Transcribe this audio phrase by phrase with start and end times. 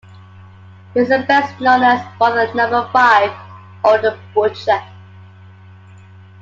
[0.95, 3.31] He was best known as "Brother Number Five"
[3.83, 4.81] or "the Butcher".